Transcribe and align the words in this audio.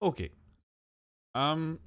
Ok. 0.00 0.30
Hum. 1.34 1.78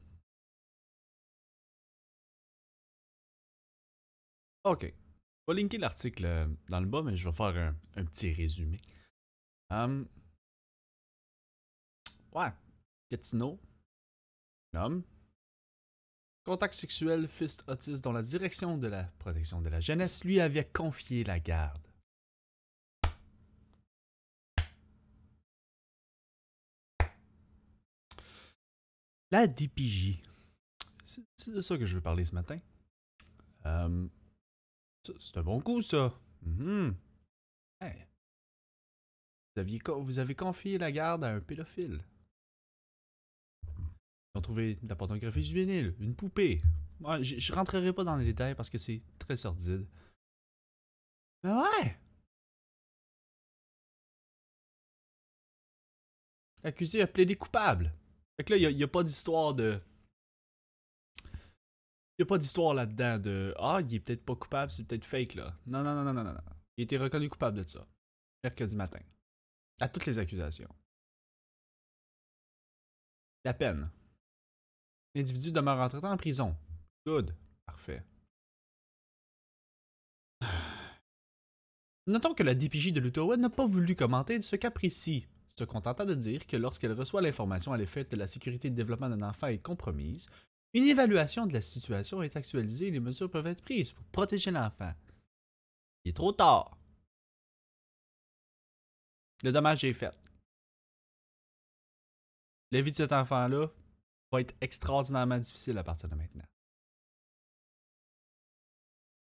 Ok. 4.63 4.83
Je 4.83 5.53
vais 5.53 5.61
linker 5.61 5.79
l'article 5.79 6.25
euh, 6.25 6.47
dans 6.69 6.79
le 6.79 6.85
bas, 6.85 7.01
mais 7.01 7.15
je 7.15 7.27
vais 7.27 7.35
faire 7.35 7.73
un, 7.95 8.05
petit 8.05 8.31
résumé. 8.33 8.79
Hum. 9.69 10.07
Ouais. 12.33 12.51
Gatineau. 13.11 13.59
Un 14.73 14.81
homme. 14.83 15.03
Contact 16.45 16.73
sexuel, 16.73 17.27
fils 17.27 17.57
autiste 17.67 18.03
dont 18.03 18.11
la 18.11 18.21
direction 18.21 18.77
de 18.77 18.87
la 18.87 19.03
protection 19.19 19.61
de 19.61 19.69
la 19.69 19.79
jeunesse 19.79 20.23
lui 20.23 20.39
avait 20.39 20.65
confié 20.65 21.23
la 21.23 21.39
garde. 21.39 21.88
La 29.31 29.47
DPJ. 29.47 30.19
C'est 31.03 31.51
de 31.51 31.61
ça 31.61 31.77
que 31.77 31.85
je 31.85 31.95
veux 31.95 32.01
parler 32.01 32.25
ce 32.25 32.35
matin. 32.35 32.57
Euh, 33.65 34.07
c'est 35.19 35.37
un 35.37 35.43
bon 35.43 35.59
coup, 35.61 35.81
ça. 35.81 36.13
Mhm. 36.41 36.95
Vous, 39.87 40.19
avez 40.19 40.35
confié 40.35 40.77
la 40.77 40.91
garde 40.91 41.23
à 41.23 41.33
un 41.33 41.39
pédophile. 41.39 41.99
Ils 43.67 44.37
ont 44.37 44.41
trouvé 44.41 44.75
de 44.75 44.87
la 44.87 44.95
pornographie 44.95 45.43
juvénile, 45.43 45.95
une 45.99 46.15
poupée. 46.15 46.61
Je 47.21 47.53
rentrerai 47.53 47.91
pas 47.93 48.03
dans 48.03 48.15
les 48.15 48.25
détails 48.25 48.55
parce 48.55 48.69
que 48.69 48.77
c'est 48.77 49.01
très 49.17 49.35
sordide. 49.35 49.85
Mais 51.43 51.51
ouais! 51.51 51.97
L'accusé 56.63 57.01
a 57.01 57.07
plaidé 57.07 57.35
coupable. 57.35 57.93
Fait 58.39 58.45
que 58.45 58.53
là, 58.53 58.69
il 58.69 58.77
n'y 58.77 58.83
a, 58.83 58.87
pas 58.87 59.03
d'histoire 59.03 59.53
de. 59.53 59.81
Il 62.17 62.21
a 62.21 62.25
pas 62.25 62.37
d'histoire 62.37 62.73
là-dedans 62.73 63.19
de 63.19 63.53
Ah, 63.59 63.81
il 63.81 63.95
est 63.95 63.99
peut-être 63.99 64.23
pas 64.23 64.37
coupable, 64.37 64.71
c'est 64.71 64.85
peut-être 64.85 65.03
fake 65.03 65.33
là. 65.33 65.57
Non, 65.65 65.83
non, 65.83 65.93
non, 65.93 66.05
non, 66.05 66.13
non, 66.13 66.23
non. 66.23 66.39
Il 66.77 66.83
été 66.83 66.95
reconnu 66.97 67.27
coupable 67.27 67.57
de 67.57 67.67
ça. 67.67 67.85
Mercredi 68.41 68.77
matin. 68.77 69.01
À 69.81 69.89
toutes 69.89 70.05
les 70.05 70.19
accusations. 70.19 70.69
La 73.43 73.53
peine. 73.53 73.91
L'individu 75.15 75.51
demeure 75.51 75.79
entre-temps 75.79 76.13
en 76.13 76.15
prison. 76.15 76.55
Good. 77.05 77.35
Parfait. 77.65 78.05
Notons 82.07 82.33
que 82.33 82.43
la 82.43 82.55
DPJ 82.55 82.93
de 82.93 83.01
l'Outaouais 83.01 83.35
n'a 83.35 83.49
pas 83.49 83.67
voulu 83.67 83.97
commenter 83.97 84.41
ce 84.41 84.55
cas 84.55 84.71
précis, 84.71 85.27
se 85.59 85.63
contentant 85.65 86.05
de 86.05 86.15
dire 86.15 86.47
que 86.47 86.57
lorsqu'elle 86.57 86.93
reçoit 86.93 87.21
l'information 87.21 87.73
à 87.73 87.77
l'effet 87.77 88.05
de 88.05 88.15
la 88.15 88.27
sécurité 88.27 88.67
et 88.67 88.71
le 88.71 88.77
développement 88.77 89.09
d'un 89.09 89.21
enfant 89.21 89.47
est 89.47 89.59
compromise, 89.59 90.27
une 90.73 90.85
évaluation 90.85 91.45
de 91.45 91.53
la 91.53 91.61
situation 91.61 92.21
est 92.21 92.35
actualisée 92.35 92.87
et 92.87 92.91
les 92.91 92.99
mesures 92.99 93.29
peuvent 93.29 93.47
être 93.47 93.61
prises 93.61 93.91
pour 93.91 94.05
protéger 94.05 94.51
l'enfant. 94.51 94.93
Il 96.05 96.09
est 96.09 96.13
trop 96.13 96.31
tard. 96.31 96.77
Le 99.43 99.51
dommage 99.51 99.83
est 99.83 99.93
fait. 99.93 100.17
La 102.71 102.81
vie 102.81 102.91
de 102.91 102.95
cet 102.95 103.11
enfant-là 103.11 103.67
va 104.31 104.41
être 104.41 104.55
extraordinairement 104.61 105.39
difficile 105.39 105.77
à 105.77 105.83
partir 105.83 106.07
de 106.07 106.15
maintenant. 106.15 106.45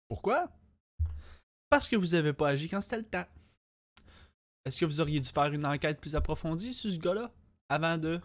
Pourquoi? 0.10 0.52
Parce 1.70 1.88
que 1.88 1.96
vous 1.96 2.08
n'avez 2.08 2.34
pas 2.34 2.50
agi 2.50 2.68
quand 2.68 2.82
c'était 2.82 2.98
le 2.98 3.10
temps. 3.10 3.28
Est-ce 4.70 4.82
que 4.82 4.86
vous 4.86 5.02
auriez 5.02 5.20
dû 5.20 5.28
faire 5.28 5.52
une 5.52 5.66
enquête 5.66 6.00
plus 6.00 6.16
approfondie 6.16 6.76
sur 6.76 6.92
ce 6.92 7.00
gars-là 7.00 7.34
avant 7.70 7.98
de 7.98 8.22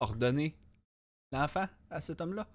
ordonner 0.00 0.54
l'enfant 1.32 1.66
à 1.88 2.02
cet 2.02 2.20
homme-là? 2.20 2.46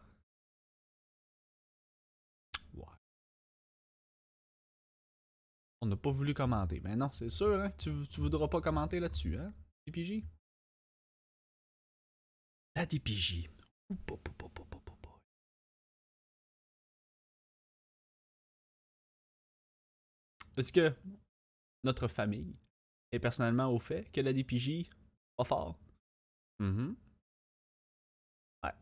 On 5.82 5.88
n'a 5.88 5.96
pas 5.96 6.12
voulu 6.12 6.36
commenter. 6.36 6.80
Mais 6.82 6.96
non, 6.96 7.10
c'est 7.12 7.30
sûr, 7.30 7.60
hein, 7.60 7.72
tu, 7.80 7.92
tu 8.08 8.22
voudras 8.22 8.48
pas 8.48 8.62
commenter 8.62 9.00
là-dessus, 9.00 9.36
hein, 9.36 9.52
DPJ? 9.88 10.22
La 12.76 12.86
DPJ. 12.86 13.50
Est-ce 20.56 20.72
que 20.72 20.94
notre 21.84 22.08
famille 22.08 22.56
est 23.12 23.20
personnellement 23.20 23.68
au 23.68 23.80
fait 23.80 24.12
que 24.12 24.22
la 24.22 24.34
DPJ 24.34 24.90
pas 25.38 25.44
fort? 25.44 25.80
Mhm. 26.60 26.96
Ouais. 28.64 28.74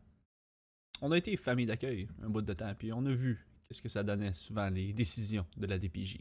On 1.00 1.12
a 1.12 1.18
été 1.18 1.36
famille 1.36 1.66
d'accueil 1.66 2.08
un 2.22 2.28
bout 2.28 2.42
de 2.42 2.52
temps, 2.52 2.74
puis 2.74 2.92
on 2.92 3.04
a 3.06 3.12
vu 3.12 3.46
qu'est-ce 3.66 3.82
que 3.82 3.88
ça 3.88 4.02
donnait 4.02 4.32
souvent 4.32 4.68
les 4.68 4.92
décisions 4.92 5.46
de 5.56 5.66
la 5.66 5.78
DPJ. 5.78 6.18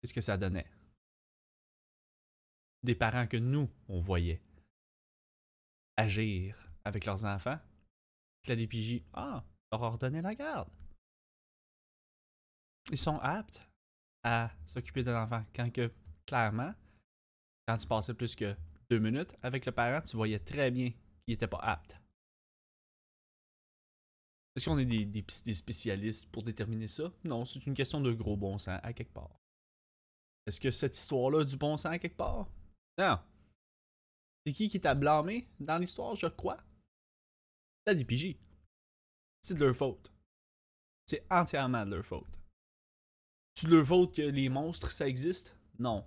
Qu'est-ce 0.00 0.14
que 0.14 0.20
ça 0.20 0.36
donnait? 0.36 0.70
Des 2.82 2.94
parents 2.94 3.26
que 3.26 3.36
nous, 3.36 3.68
on 3.88 3.98
voyait 3.98 4.40
agir 5.96 6.70
avec 6.84 7.04
leurs 7.04 7.24
enfants. 7.24 7.58
Que 8.44 8.52
la 8.52 8.56
DPJ, 8.56 9.02
ah, 9.14 9.44
leur 9.72 9.82
ordonner 9.82 10.22
la 10.22 10.34
garde. 10.34 10.70
Ils 12.92 12.98
sont 12.98 13.18
aptes 13.18 13.68
à 14.26 14.50
s'occuper 14.66 15.04
de 15.04 15.12
l'enfant. 15.12 15.44
Quand 15.54 15.70
que, 15.70 15.88
clairement, 16.26 16.74
quand 17.66 17.76
tu 17.76 17.86
passais 17.86 18.12
plus 18.12 18.34
que 18.34 18.56
deux 18.90 18.98
minutes 18.98 19.32
avec 19.40 19.64
le 19.64 19.70
parent, 19.70 20.00
tu 20.02 20.16
voyais 20.16 20.40
très 20.40 20.70
bien 20.72 20.90
qu'il 20.90 21.34
n'était 21.34 21.46
pas 21.46 21.60
apte. 21.60 21.96
Est-ce 24.56 24.68
qu'on 24.68 24.78
est 24.78 24.84
des, 24.84 25.54
spécialistes 25.54 26.28
pour 26.32 26.42
déterminer 26.42 26.88
ça? 26.88 27.12
Non, 27.22 27.44
c'est 27.44 27.64
une 27.66 27.74
question 27.74 28.00
de 28.00 28.12
gros 28.12 28.36
bon 28.36 28.58
sens 28.58 28.80
à 28.82 28.92
quelque 28.92 29.12
part. 29.12 29.38
Est-ce 30.46 30.60
que 30.60 30.70
cette 30.70 30.98
histoire-là 30.98 31.44
du 31.44 31.56
bon 31.56 31.76
sens 31.76 31.92
à 31.92 31.98
quelque 31.98 32.16
part? 32.16 32.48
Non. 32.98 33.20
C'est 34.44 34.52
qui 34.52 34.68
qui 34.68 34.80
t'a 34.80 34.94
blâmé 34.94 35.46
dans 35.60 35.78
l'histoire, 35.78 36.16
je 36.16 36.26
crois? 36.26 36.58
La 37.86 37.94
DPJ. 37.94 38.34
C'est 39.42 39.54
de 39.54 39.64
leur 39.64 39.76
faute. 39.76 40.10
C'est 41.06 41.24
entièrement 41.30 41.86
de 41.86 41.94
leur 41.94 42.04
faute. 42.04 42.38
De 43.62 43.74
leur 43.74 43.86
faute 43.86 44.14
que 44.14 44.22
les 44.22 44.48
monstres, 44.48 44.90
ça 44.90 45.08
existe? 45.08 45.56
Non. 45.78 46.04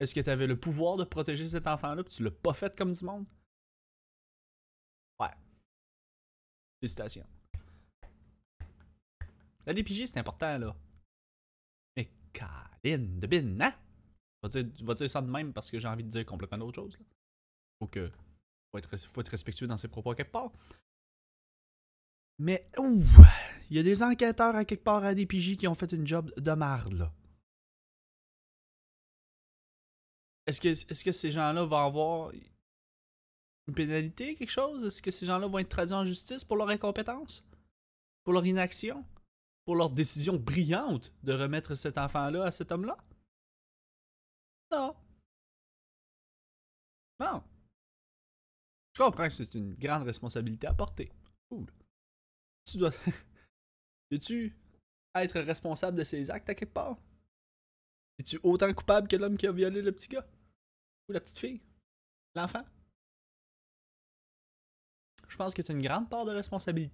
Est-ce 0.00 0.14
que 0.14 0.20
tu 0.20 0.30
avais 0.30 0.46
le 0.46 0.58
pouvoir 0.58 0.96
de 0.96 1.04
protéger 1.04 1.46
cet 1.46 1.66
enfant-là 1.66 2.02
puis 2.02 2.14
tu 2.14 2.22
l'as 2.22 2.30
pas 2.30 2.54
fait 2.54 2.74
comme 2.76 2.92
du 2.92 3.04
monde? 3.04 3.26
Ouais. 5.20 5.30
Félicitations. 6.80 7.26
La 9.66 9.74
DPJ, 9.74 10.06
c'est 10.06 10.18
important, 10.18 10.58
là. 10.58 10.74
Mais 11.96 12.10
Caline 12.32 13.20
de 13.20 13.26
bin, 13.26 13.60
hein? 13.60 13.74
Je 14.42 14.48
vais 14.48 14.64
dire, 14.64 14.94
dire 14.94 15.10
ça 15.10 15.22
de 15.22 15.30
même 15.30 15.52
parce 15.52 15.70
que 15.70 15.78
j'ai 15.78 15.86
envie 15.86 16.04
de 16.04 16.10
dire 16.10 16.26
complètement 16.26 16.58
d'autre 16.58 16.82
chose. 16.82 16.98
Là. 16.98 17.04
Faut 17.78 17.86
que. 17.86 18.10
Faut 18.72 18.78
être, 18.78 18.96
faut 18.96 19.20
être 19.20 19.28
respectueux 19.28 19.66
dans 19.66 19.76
ses 19.76 19.88
propos 19.88 20.14
quelque 20.14 20.32
part. 20.32 20.50
Mais, 22.38 22.62
ouh! 22.78 23.04
Il 23.72 23.76
y 23.76 23.78
a 23.78 23.82
des 23.82 24.02
enquêteurs 24.02 24.54
à 24.54 24.66
quelque 24.66 24.84
part 24.84 25.02
à 25.02 25.14
DPJ 25.14 25.56
qui 25.56 25.66
ont 25.66 25.74
fait 25.74 25.90
une 25.92 26.06
job 26.06 26.30
de 26.36 26.52
marde, 26.52 26.92
là. 26.92 27.10
Est-ce 30.46 30.60
que, 30.60 30.68
est-ce 30.68 31.02
que 31.02 31.10
ces 31.10 31.30
gens-là 31.30 31.64
vont 31.64 31.78
avoir 31.78 32.32
une 32.32 33.74
pénalité, 33.74 34.34
quelque 34.34 34.50
chose? 34.50 34.84
Est-ce 34.84 35.00
que 35.00 35.10
ces 35.10 35.24
gens-là 35.24 35.46
vont 35.46 35.58
être 35.58 35.70
traduits 35.70 35.94
en 35.94 36.04
justice 36.04 36.44
pour 36.44 36.58
leur 36.58 36.68
incompétence? 36.68 37.46
Pour 38.24 38.34
leur 38.34 38.44
inaction? 38.44 39.06
Pour 39.64 39.76
leur 39.76 39.88
décision 39.88 40.36
brillante 40.36 41.10
de 41.22 41.32
remettre 41.32 41.74
cet 41.74 41.96
enfant-là 41.96 42.44
à 42.44 42.50
cet 42.50 42.72
homme-là? 42.72 42.98
Non. 44.70 44.94
Non. 47.20 47.42
Je 48.92 49.02
comprends 49.02 49.28
que 49.28 49.32
c'est 49.32 49.54
une 49.54 49.72
grande 49.76 50.02
responsabilité 50.02 50.66
à 50.66 50.74
porter. 50.74 51.10
Cool. 51.48 51.72
Tu 52.70 52.76
dois. 52.76 52.90
Veux-tu 54.12 54.54
être 55.14 55.40
responsable 55.40 55.96
de 55.96 56.04
ses 56.04 56.30
actes 56.30 56.50
à 56.50 56.54
quelque 56.54 56.74
part? 56.74 56.98
Es-tu 58.18 58.38
autant 58.42 58.72
coupable 58.74 59.08
que 59.08 59.16
l'homme 59.16 59.38
qui 59.38 59.46
a 59.46 59.52
violé 59.52 59.80
le 59.80 59.90
petit 59.90 60.08
gars? 60.08 60.26
Ou 61.08 61.12
la 61.12 61.20
petite 61.20 61.38
fille? 61.38 61.62
L'enfant? 62.34 62.62
Je 65.28 65.36
pense 65.38 65.54
que 65.54 65.62
tu 65.62 65.72
as 65.72 65.74
une 65.74 65.80
grande 65.80 66.10
part 66.10 66.26
de 66.26 66.32
responsabilité. 66.32 66.90